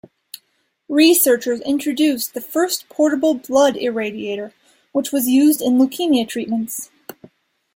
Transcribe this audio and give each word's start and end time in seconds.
Researchers 0.89 1.59
introduced 1.61 2.33
the 2.33 2.41
first 2.41 2.89
portable 2.89 3.35
blood 3.35 3.75
irradiator, 3.75 4.51
which 4.93 5.11
was 5.11 5.27
used 5.29 5.61
in 5.61 5.77
leukemia 5.77 6.27
treatments. 6.27 6.89